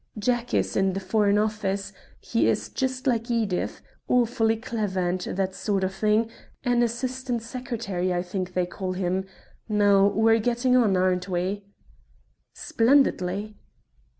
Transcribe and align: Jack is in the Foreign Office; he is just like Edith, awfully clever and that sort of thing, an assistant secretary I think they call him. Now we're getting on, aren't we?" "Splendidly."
Jack 0.17 0.51
is 0.51 0.75
in 0.75 0.93
the 0.93 0.99
Foreign 0.99 1.37
Office; 1.37 1.93
he 2.19 2.47
is 2.47 2.69
just 2.69 3.05
like 3.05 3.29
Edith, 3.29 3.83
awfully 4.07 4.55
clever 4.57 4.99
and 5.07 5.19
that 5.21 5.53
sort 5.53 5.83
of 5.83 5.93
thing, 5.93 6.27
an 6.63 6.81
assistant 6.81 7.43
secretary 7.43 8.11
I 8.11 8.23
think 8.23 8.55
they 8.55 8.65
call 8.65 8.93
him. 8.93 9.27
Now 9.69 10.07
we're 10.07 10.39
getting 10.39 10.75
on, 10.75 10.97
aren't 10.97 11.29
we?" 11.29 11.65
"Splendidly." 12.51 13.57